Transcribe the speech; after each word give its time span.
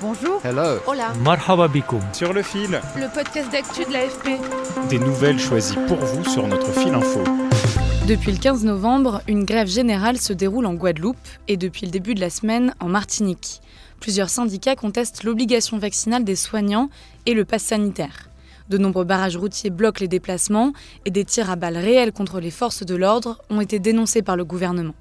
Bonjour. 0.00 0.40
Hello. 0.44 0.78
Hola. 0.86 1.12
Marhaba 1.24 1.66
bikoum. 1.68 2.00
Sur 2.12 2.32
le 2.32 2.42
fil, 2.42 2.80
Le 2.96 3.12
podcast 3.12 3.50
d'actu 3.50 3.84
de 3.84 3.92
l'AFP. 3.92 4.38
des 4.88 4.98
nouvelles 4.98 5.38
choisies 5.40 5.76
pour 5.88 5.96
vous 5.98 6.24
sur 6.24 6.46
notre 6.46 6.70
fil 6.72 6.94
info. 6.94 7.20
Depuis 8.06 8.32
le 8.32 8.38
15 8.38 8.64
novembre, 8.64 9.20
une 9.28 9.44
grève 9.44 9.66
générale 9.66 10.18
se 10.18 10.32
déroule 10.32 10.66
en 10.66 10.74
Guadeloupe 10.74 11.16
et 11.48 11.56
depuis 11.56 11.86
le 11.86 11.90
début 11.92 12.14
de 12.14 12.20
la 12.20 12.30
semaine 12.30 12.74
en 12.80 12.88
Martinique. 12.88 13.60
Plusieurs 14.00 14.30
syndicats 14.30 14.76
contestent 14.76 15.24
l'obligation 15.24 15.78
vaccinale 15.78 16.24
des 16.24 16.36
soignants 16.36 16.90
et 17.26 17.34
le 17.34 17.44
pass 17.44 17.64
sanitaire. 17.64 18.28
De 18.68 18.78
nombreux 18.78 19.04
barrages 19.04 19.36
routiers 19.36 19.70
bloquent 19.70 20.00
les 20.00 20.08
déplacements 20.08 20.72
et 21.06 21.10
des 21.10 21.24
tirs 21.24 21.50
à 21.50 21.56
balles 21.56 21.76
réels 21.76 22.12
contre 22.12 22.38
les 22.38 22.50
forces 22.50 22.84
de 22.84 22.94
l'ordre 22.94 23.38
ont 23.50 23.60
été 23.60 23.78
dénoncés 23.78 24.22
par 24.22 24.36
le 24.36 24.44
gouvernement. 24.44 24.94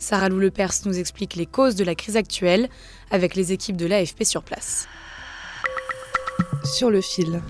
Sarah 0.00 0.30
Lou 0.30 0.38
Lepers 0.38 0.72
nous 0.86 0.98
explique 0.98 1.36
les 1.36 1.44
causes 1.44 1.76
de 1.76 1.84
la 1.84 1.94
crise 1.94 2.16
actuelle 2.16 2.70
avec 3.10 3.34
les 3.34 3.52
équipes 3.52 3.76
de 3.76 3.84
l'AFP 3.84 4.24
sur 4.24 4.42
place. 4.42 4.88
Sur 6.64 6.90
le 6.90 7.02
fil. 7.02 7.42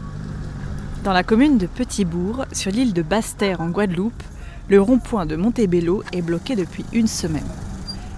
Dans 1.05 1.13
la 1.13 1.23
commune 1.23 1.59
de 1.59 1.69
Petit-Bourg, 1.69 2.45
sur 2.53 2.73
l'île 2.73 2.93
de 2.93 3.03
Basse-Terre 3.03 3.61
en 3.61 3.71
Guadeloupe, 3.71 4.23
le 4.69 4.81
rond-point 4.81 5.27
de 5.27 5.37
Montebello 5.37 6.03
est 6.13 6.23
bloqué 6.23 6.57
depuis 6.57 6.85
une 6.93 7.07
semaine. 7.07 7.47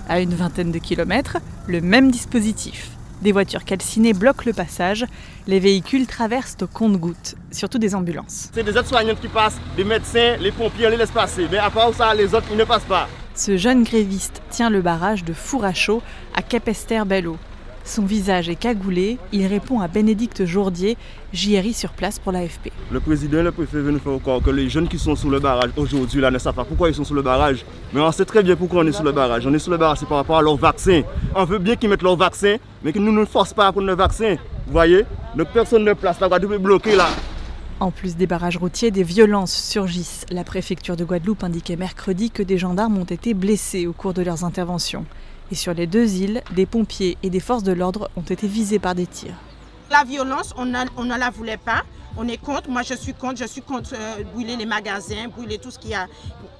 À 0.08 0.20
une 0.20 0.34
vingtaine 0.34 0.72
de 0.72 0.78
kilomètres, 0.78 1.36
le 1.68 1.82
même 1.82 2.10
dispositif. 2.10 2.90
Des 3.20 3.32
voitures 3.32 3.64
calcinées 3.64 4.14
bloquent 4.14 4.44
le 4.46 4.54
passage, 4.54 5.04
les 5.46 5.60
véhicules 5.60 6.06
traversent 6.06 6.56
au 6.62 6.66
compte-gouttes, 6.66 7.36
surtout 7.52 7.78
des 7.78 7.94
ambulances. 7.94 8.48
C'est 8.54 8.64
des 8.64 8.76
aides-soignantes 8.76 9.20
qui 9.20 9.28
passent, 9.28 9.60
des 9.76 9.84
médecins, 9.84 10.36
les 10.40 10.52
pompiers, 10.52 10.86
on 10.86 10.90
les 10.90 10.96
laisse 10.96 11.10
passer. 11.10 11.46
Mais 11.50 11.58
à 11.58 11.70
part 11.70 11.94
ça, 11.94 12.14
les 12.14 12.34
autres, 12.34 12.48
ils 12.50 12.56
ne 12.56 12.64
passent 12.64 12.82
pas. 12.82 13.08
Ce 13.44 13.56
jeune 13.56 13.82
gréviste 13.82 14.40
tient 14.50 14.70
le 14.70 14.82
barrage 14.82 15.24
de 15.24 15.32
Fourachot 15.32 16.00
à 16.32 16.42
Capester-Bello. 16.42 17.38
Son 17.84 18.04
visage 18.04 18.48
est 18.48 18.54
cagoulé, 18.54 19.18
il 19.32 19.44
répond 19.48 19.80
à 19.80 19.88
Bénédicte 19.88 20.44
Jourdier, 20.44 20.96
JRI 21.32 21.72
sur 21.72 21.90
place 21.90 22.20
pour 22.20 22.30
l'AFP. 22.30 22.70
Le 22.92 23.00
président 23.00 23.42
le 23.42 23.50
préfet 23.50 23.78
veut 23.78 23.90
nous 23.90 23.98
faire 23.98 24.16
croire 24.22 24.40
que 24.40 24.50
les 24.50 24.68
jeunes 24.68 24.86
qui 24.86 24.96
sont 24.96 25.16
sous 25.16 25.28
le 25.28 25.40
barrage 25.40 25.72
aujourd'hui 25.76 26.20
là 26.20 26.30
ne 26.30 26.38
savent 26.38 26.54
pas 26.54 26.62
pourquoi 26.64 26.88
ils 26.88 26.94
sont 26.94 27.02
sous 27.02 27.14
le 27.14 27.22
barrage. 27.22 27.64
Mais 27.92 28.00
on 28.00 28.12
sait 28.12 28.24
très 28.24 28.44
bien 28.44 28.54
pourquoi 28.54 28.84
on 28.84 28.86
est 28.86 28.92
sous 28.92 29.02
le 29.02 29.10
barrage. 29.10 29.44
On 29.44 29.52
est 29.52 29.58
sous 29.58 29.72
le 29.72 29.76
barrage, 29.76 29.98
c'est 29.98 30.08
par 30.08 30.18
rapport 30.18 30.38
à 30.38 30.42
leur 30.42 30.54
vaccin. 30.54 31.02
On 31.34 31.44
veut 31.44 31.58
bien 31.58 31.74
qu'ils 31.74 31.88
mettent 31.88 32.02
leur 32.02 32.14
vaccin, 32.14 32.58
mais 32.84 32.92
qu'ils 32.92 33.02
ne 33.02 33.10
nous 33.10 33.26
forcent 33.26 33.54
pas 33.54 33.66
à 33.66 33.72
prendre 33.72 33.88
le 33.88 33.96
vaccin. 33.96 34.36
Vous 34.68 34.72
voyez 34.72 35.04
personne 35.52 35.82
ne 35.82 35.94
place. 35.94 36.20
La 36.20 36.28
Guadeloupe 36.28 36.52
est 36.52 36.58
bloquée 36.58 36.94
là. 36.94 37.08
En 37.82 37.90
plus 37.90 38.14
des 38.14 38.28
barrages 38.28 38.58
routiers, 38.58 38.92
des 38.92 39.02
violences 39.02 39.52
surgissent. 39.52 40.24
La 40.30 40.44
préfecture 40.44 40.96
de 40.96 41.02
Guadeloupe 41.04 41.42
indiquait 41.42 41.74
mercredi 41.74 42.30
que 42.30 42.44
des 42.44 42.56
gendarmes 42.56 42.96
ont 42.96 43.02
été 43.02 43.34
blessés 43.34 43.88
au 43.88 43.92
cours 43.92 44.14
de 44.14 44.22
leurs 44.22 44.44
interventions. 44.44 45.04
Et 45.50 45.56
sur 45.56 45.74
les 45.74 45.88
deux 45.88 46.14
îles, 46.14 46.42
des 46.54 46.64
pompiers 46.64 47.18
et 47.24 47.28
des 47.28 47.40
forces 47.40 47.64
de 47.64 47.72
l'ordre 47.72 48.08
ont 48.14 48.22
été 48.22 48.46
visés 48.46 48.78
par 48.78 48.94
des 48.94 49.06
tirs. 49.08 49.34
La 49.90 50.04
violence, 50.04 50.54
on, 50.56 50.72
a- 50.76 50.84
on 50.96 51.02
ne 51.02 51.18
la 51.18 51.30
voulait 51.30 51.56
pas. 51.56 51.82
On 52.16 52.28
est 52.28 52.36
contre. 52.36 52.70
Moi, 52.70 52.82
je 52.82 52.94
suis 52.94 53.14
contre. 53.14 53.38
Je 53.40 53.48
suis 53.48 53.62
contre 53.62 53.94
euh, 53.94 54.22
brûler 54.32 54.54
les 54.54 54.64
magasins, 54.66 55.26
brûler 55.36 55.58
tout 55.58 55.72
ce 55.72 55.78
qu'il 55.80 55.90
y 55.90 55.94
a. 55.94 56.06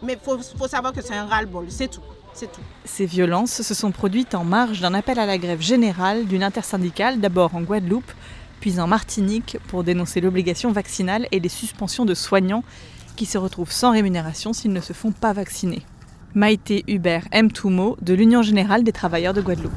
Mais 0.02 0.14
il 0.14 0.18
faut, 0.18 0.36
faut 0.58 0.66
savoir 0.66 0.92
que 0.92 1.02
c'est 1.02 1.14
un 1.14 1.26
ras-le-bol. 1.26 1.66
C'est 1.68 1.86
tout. 1.88 2.00
C'est 2.34 2.50
tout. 2.50 2.60
Ces 2.84 3.06
violences 3.06 3.62
se 3.62 3.74
sont 3.74 3.92
produites 3.92 4.34
en 4.34 4.42
marge 4.42 4.80
d'un 4.80 4.92
appel 4.94 5.20
à 5.20 5.26
la 5.26 5.38
grève 5.38 5.60
générale 5.60 6.24
d'une 6.26 6.42
intersyndicale, 6.42 7.20
d'abord 7.20 7.54
en 7.54 7.60
Guadeloupe, 7.60 8.10
puis 8.62 8.78
en 8.78 8.86
Martinique, 8.86 9.58
pour 9.66 9.82
dénoncer 9.82 10.20
l'obligation 10.20 10.70
vaccinale 10.70 11.26
et 11.32 11.40
les 11.40 11.48
suspensions 11.48 12.04
de 12.04 12.14
soignants 12.14 12.62
qui 13.16 13.26
se 13.26 13.36
retrouvent 13.36 13.72
sans 13.72 13.90
rémunération 13.90 14.52
s'ils 14.52 14.72
ne 14.72 14.80
se 14.80 14.92
font 14.92 15.10
pas 15.10 15.32
vacciner. 15.32 15.82
Maïté 16.36 16.84
Hubert 16.86 17.24
Mtoumo 17.34 17.96
de 18.00 18.14
l'Union 18.14 18.40
générale 18.42 18.84
des 18.84 18.92
travailleurs 18.92 19.34
de 19.34 19.40
Guadeloupe. 19.40 19.72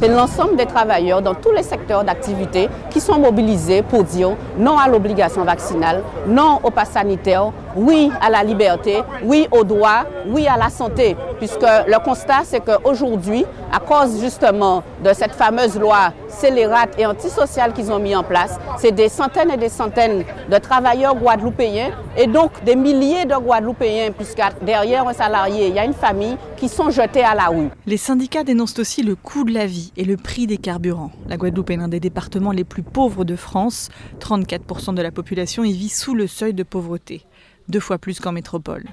C'est 0.00 0.08
l'ensemble 0.08 0.56
des 0.56 0.64
travailleurs 0.64 1.20
dans 1.20 1.34
tous 1.34 1.50
les 1.50 1.62
secteurs 1.62 2.02
d'activité 2.02 2.70
qui 2.88 3.00
sont 3.00 3.18
mobilisés 3.18 3.82
pour 3.82 4.04
dire 4.04 4.36
non 4.56 4.78
à 4.78 4.88
l'obligation 4.88 5.44
vaccinale, 5.44 6.02
non 6.26 6.60
au 6.62 6.70
pass 6.70 6.92
sanitaire, 6.92 7.52
oui 7.76 8.10
à 8.20 8.30
la 8.30 8.42
liberté, 8.42 9.02
oui 9.22 9.48
au 9.50 9.64
droit, 9.64 10.04
oui 10.26 10.46
à 10.46 10.56
la 10.56 10.70
santé. 10.70 11.16
Puisque 11.38 11.62
le 11.62 12.04
constat, 12.04 12.40
c'est 12.44 12.60
qu'aujourd'hui, 12.60 13.44
à 13.72 13.78
cause 13.78 14.20
justement 14.20 14.82
de 15.04 15.12
cette 15.12 15.32
fameuse 15.32 15.78
loi 15.78 16.12
scélérate 16.28 16.94
et 16.98 17.06
antisociale 17.06 17.72
qu'ils 17.72 17.92
ont 17.92 17.98
mis 17.98 18.16
en 18.16 18.22
place, 18.22 18.58
c'est 18.78 18.92
des 18.92 19.08
centaines 19.08 19.50
et 19.50 19.56
des 19.56 19.68
centaines 19.68 20.24
de 20.50 20.58
travailleurs 20.58 21.14
guadeloupéens 21.14 21.90
et 22.16 22.26
donc 22.26 22.50
des 22.64 22.76
milliers 22.76 23.24
de 23.24 23.34
Guadeloupéens, 23.34 24.10
puisque 24.12 24.42
derrière 24.62 25.06
un 25.06 25.12
salarié, 25.12 25.68
il 25.68 25.74
y 25.74 25.78
a 25.78 25.84
une 25.84 25.94
famille 25.94 26.36
qui 26.56 26.68
sont 26.68 26.90
jetés 26.90 27.22
à 27.22 27.34
la 27.34 27.46
rue. 27.46 27.68
Les 27.86 27.96
syndicats 27.96 28.42
dénoncent 28.44 28.78
aussi 28.78 29.02
le 29.02 29.14
coût 29.14 29.44
de 29.44 29.52
la 29.52 29.66
vie 29.66 29.92
et 29.96 30.04
le 30.04 30.16
prix 30.16 30.46
des 30.46 30.58
carburants. 30.58 31.12
La 31.28 31.36
Guadeloupe 31.36 31.70
est 31.70 31.76
l'un 31.76 31.88
des 31.88 32.00
départements 32.00 32.52
les 32.52 32.64
plus 32.64 32.82
pauvres 32.82 33.24
de 33.24 33.36
France. 33.36 33.88
34% 34.20 34.94
de 34.94 35.02
la 35.02 35.10
population 35.10 35.62
y 35.64 35.72
vit 35.72 35.88
sous 35.88 36.14
le 36.14 36.26
seuil 36.26 36.54
de 36.54 36.62
pauvreté, 36.62 37.24
deux 37.68 37.80
fois 37.80 37.98
plus 37.98 38.20
qu'en 38.20 38.32
métropole. 38.32 38.84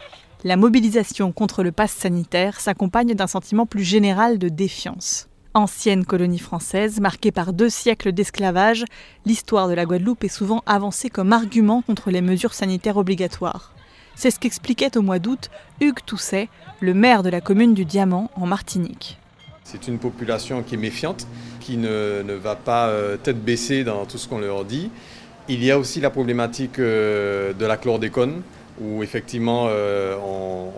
La 0.44 0.58
mobilisation 0.58 1.32
contre 1.32 1.64
le 1.64 1.72
pass 1.72 1.92
sanitaire 1.92 2.60
s'accompagne 2.60 3.14
d'un 3.14 3.28
sentiment 3.28 3.66
plus 3.66 3.84
général 3.84 4.38
de 4.38 4.50
défiance. 4.50 5.28
Ancienne 5.56 6.06
colonie 6.06 6.38
française, 6.38 7.00
marquée 7.00 7.32
par 7.32 7.54
deux 7.54 7.70
siècles 7.70 8.12
d'esclavage, 8.12 8.84
l'histoire 9.26 9.70
de 9.70 9.74
la 9.74 9.86
Guadeloupe 9.86 10.24
est 10.24 10.28
souvent 10.28 10.62
avancée 10.66 11.10
comme 11.10 11.32
argument 11.32 11.82
contre 11.82 12.12
les 12.12 12.22
mesures 12.22 12.54
sanitaires 12.54 12.98
obligatoires. 12.98 13.74
C'est 14.16 14.32
ce 14.32 14.40
qu'expliquait 14.40 14.98
au 14.98 15.02
mois 15.02 15.20
d'août 15.20 15.50
Hugues 15.82 16.04
Tousset, 16.06 16.50
le 16.80 16.94
maire 16.94 17.24
de 17.24 17.30
la 17.30 17.42
commune 17.42 17.74
du 17.74 17.86
Diamant 17.86 18.30
en 18.36 18.46
Martinique. 18.46 19.18
C'est 19.64 19.88
une 19.88 19.98
population 19.98 20.62
qui 20.62 20.76
est 20.76 20.78
méfiante, 20.78 21.26
qui 21.60 21.78
ne, 21.78 22.22
ne 22.22 22.34
va 22.34 22.56
pas 22.56 22.88
euh, 22.90 23.18
tête 23.18 23.44
baissée 23.44 23.84
dans 23.84 24.06
tout 24.06 24.18
ce 24.18 24.28
qu'on 24.28 24.40
leur 24.40 24.64
dit. 24.64 24.92
Il 25.48 25.64
y 25.64 25.72
a 25.72 25.80
aussi 25.80 26.02
la 26.02 26.10
problématique 26.10 26.80
euh, 26.80 27.54
de 27.54 27.66
la 27.66 27.78
chlordécone, 27.78 28.42
où 28.80 29.04
effectivement 29.04 29.68
euh, 29.70 30.18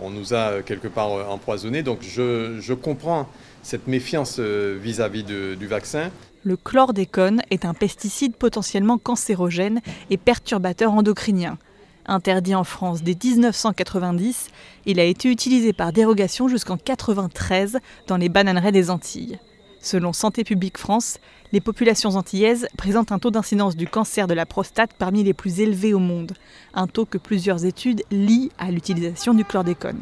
on, 0.02 0.10
nous 0.10 0.34
a 0.34 0.62
quelque 0.62 0.88
part 0.88 1.12
euh, 1.12 1.24
empoisonnés. 1.24 1.82
Donc 1.82 2.00
je, 2.02 2.72
comprends 2.74 3.28
cette 3.62 3.86
méfiance 3.86 4.36
euh, 4.38 4.78
vis-à-vis 4.80 5.24
du 5.24 5.66
vaccin. 5.66 6.10
Le 6.44 6.56
chlordécone 6.56 7.42
est 7.50 7.64
un 7.64 7.74
pesticide 7.74 8.36
potentiellement 8.36 8.98
cancérogène 8.98 9.80
et 10.10 10.16
perturbateur 10.16 10.92
endocrinien. 10.92 11.58
Interdit 12.06 12.54
en 12.54 12.64
France 12.64 13.02
dès 13.02 13.16
1990, 13.22 14.48
il 14.86 14.98
a 14.98 15.04
été 15.04 15.30
utilisé 15.30 15.74
par 15.74 15.92
dérogation 15.92 16.48
jusqu'en 16.48 16.76
1993 16.76 17.78
dans 18.06 18.16
les 18.16 18.30
bananeraies 18.30 18.72
des 18.72 18.88
Antilles. 18.88 19.38
Selon 19.80 20.12
Santé 20.12 20.44
publique 20.44 20.78
France, 20.78 21.18
les 21.52 21.60
populations 21.60 22.16
antillaises 22.16 22.68
présentent 22.76 23.12
un 23.12 23.18
taux 23.18 23.30
d'incidence 23.30 23.76
du 23.76 23.86
cancer 23.86 24.26
de 24.26 24.34
la 24.34 24.44
prostate 24.44 24.90
parmi 24.98 25.22
les 25.22 25.34
plus 25.34 25.60
élevés 25.60 25.94
au 25.94 25.98
monde, 25.98 26.32
un 26.74 26.86
taux 26.86 27.06
que 27.06 27.18
plusieurs 27.18 27.64
études 27.64 28.02
lient 28.10 28.50
à 28.58 28.70
l'utilisation 28.70 29.34
du 29.34 29.44
chlordécone. 29.44 30.00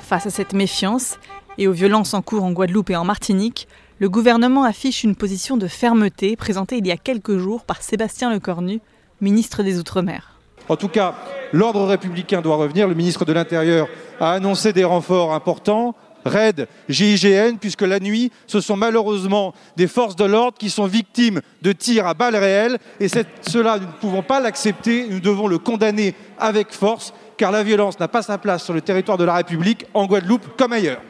Face 0.00 0.26
à 0.26 0.30
cette 0.30 0.52
méfiance 0.52 1.18
et 1.56 1.68
aux 1.68 1.72
violences 1.72 2.14
en 2.14 2.22
cours 2.22 2.44
en 2.44 2.52
Guadeloupe 2.52 2.90
et 2.90 2.96
en 2.96 3.04
Martinique, 3.04 3.68
le 4.00 4.08
gouvernement 4.08 4.64
affiche 4.64 5.04
une 5.04 5.14
position 5.14 5.56
de 5.56 5.68
fermeté 5.68 6.34
présentée 6.34 6.78
il 6.78 6.86
y 6.86 6.90
a 6.90 6.96
quelques 6.96 7.38
jours 7.38 7.64
par 7.64 7.82
Sébastien 7.82 8.32
Lecornu, 8.32 8.80
ministre 9.20 9.62
des 9.62 9.78
Outre-mer. 9.78 10.40
En 10.68 10.76
tout 10.76 10.88
cas, 10.88 11.14
l'ordre 11.52 11.84
républicain 11.84 12.40
doit 12.40 12.56
revenir. 12.56 12.88
Le 12.88 12.94
ministre 12.94 13.24
de 13.24 13.32
l'Intérieur 13.32 13.88
a 14.20 14.32
annoncé 14.32 14.72
des 14.72 14.84
renforts 14.84 15.34
importants. 15.34 15.94
RAID, 16.24 16.68
GIGN, 16.88 17.56
puisque 17.60 17.82
la 17.82 18.00
nuit, 18.00 18.30
ce 18.46 18.60
sont 18.60 18.76
malheureusement 18.76 19.54
des 19.76 19.86
forces 19.86 20.16
de 20.16 20.24
l'ordre 20.24 20.58
qui 20.58 20.70
sont 20.70 20.86
victimes 20.86 21.40
de 21.62 21.72
tirs 21.72 22.06
à 22.06 22.14
balles 22.14 22.36
réelles. 22.36 22.78
Et 22.98 23.08
cela, 23.08 23.78
nous 23.78 23.86
ne 23.86 23.92
pouvons 24.00 24.22
pas 24.22 24.40
l'accepter. 24.40 25.06
Nous 25.08 25.20
devons 25.20 25.46
le 25.46 25.58
condamner 25.58 26.14
avec 26.38 26.72
force, 26.72 27.12
car 27.36 27.52
la 27.52 27.62
violence 27.62 27.98
n'a 27.98 28.08
pas 28.08 28.22
sa 28.22 28.38
place 28.38 28.64
sur 28.64 28.74
le 28.74 28.80
territoire 28.80 29.18
de 29.18 29.24
la 29.24 29.34
République, 29.34 29.86
en 29.94 30.06
Guadeloupe 30.06 30.56
comme 30.56 30.72
ailleurs. 30.72 31.00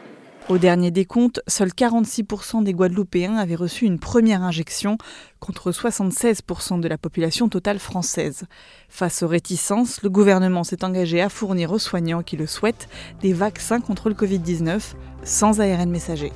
Au 0.50 0.58
dernier 0.58 0.90
décompte, 0.90 1.40
seuls 1.46 1.68
46% 1.68 2.64
des 2.64 2.72
Guadeloupéens 2.72 3.36
avaient 3.36 3.54
reçu 3.54 3.84
une 3.84 4.00
première 4.00 4.42
injection, 4.42 4.98
contre 5.38 5.70
76% 5.70 6.80
de 6.80 6.88
la 6.88 6.98
population 6.98 7.48
totale 7.48 7.78
française. 7.78 8.46
Face 8.88 9.22
aux 9.22 9.28
réticences, 9.28 10.02
le 10.02 10.10
gouvernement 10.10 10.64
s'est 10.64 10.84
engagé 10.84 11.20
à 11.20 11.28
fournir 11.28 11.70
aux 11.70 11.78
soignants 11.78 12.24
qui 12.24 12.36
le 12.36 12.48
souhaitent 12.48 12.88
des 13.20 13.32
vaccins 13.32 13.80
contre 13.80 14.08
le 14.08 14.16
Covid-19 14.16 14.94
sans 15.22 15.60
ARN 15.60 15.88
messager. 15.88 16.32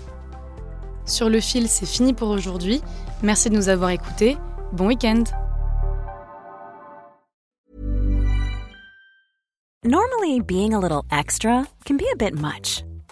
Sur 1.06 1.28
le 1.28 1.40
fil, 1.40 1.67
c'est 1.67 1.84
fini 1.84 2.12
pour 2.12 2.28
aujourd'hui. 2.28 2.82
Merci 3.25 3.50
de 3.50 3.56
nous 3.56 3.69
avoir 3.69 3.90
écoutés. 3.90 4.37
Bon 4.72 4.87
week-end 4.87 5.25
Normally, 9.84 10.40
being 10.40 10.72
a 10.72 10.78
little 10.78 11.02
extra 11.10 11.67
can 11.84 11.96
be 11.96 12.05
a 12.12 12.17
bit 12.17 12.40
much. 12.40 12.84